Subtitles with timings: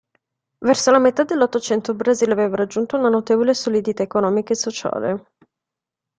[0.57, 5.25] Verso la metà dell'Ottocento il Brasile aveva raggiunto una notevole solidità economica e sociale.